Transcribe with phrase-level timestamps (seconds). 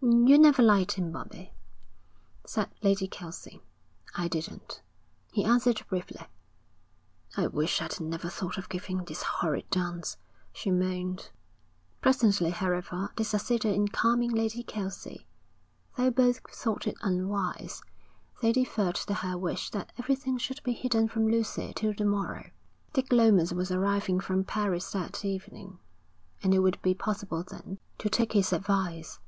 [0.00, 1.52] 'You never liked him, Bobbie,'
[2.46, 3.60] said Lady Kelsey.
[4.14, 4.82] 'I didn't,'
[5.32, 6.24] he answered briefly.
[7.36, 10.16] 'I wish I'd never thought of giving this horrid dance,'
[10.52, 11.30] she moaned.
[12.00, 15.26] Presently, however, they succeeded in calming Lady Kelsey.
[15.96, 17.82] Though both thought it unwise,
[18.42, 22.50] they deferred to her wish that everything should be hidden from Lucy till the morrow.
[22.92, 25.80] Dick Lomas was arriving from Paris that evening,
[26.44, 29.18] and it would be possible then to take his advice.